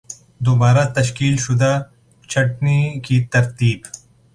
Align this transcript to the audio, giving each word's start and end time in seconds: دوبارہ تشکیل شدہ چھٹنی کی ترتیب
دوبارہ 0.45 0.83
تشکیل 0.95 1.35
شدہ 1.45 1.71
چھٹنی 2.29 2.81
کی 3.05 3.17
ترتیب 3.33 3.79